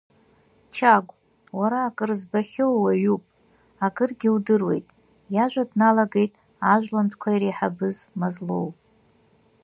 [0.75, 1.11] Чагә,
[1.57, 3.23] уара акыр збахьоу уаҩуп,
[3.85, 4.87] акыргьы удыруеит,
[5.33, 6.31] иажәа дналагеит
[6.71, 8.67] ажәлантәқәа иреиҳабыз Мазлоу.